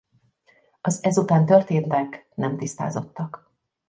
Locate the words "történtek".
1.45-2.27